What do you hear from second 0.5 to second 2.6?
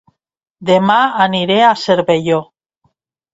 Dema aniré a Cervelló